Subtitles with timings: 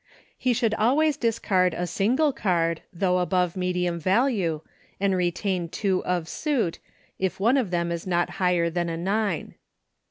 [0.35, 4.61] He should always discard a single card, though above medium value,
[4.99, 6.79] and retain two of suit,
[7.19, 9.53] if one of them is not higher than a nine.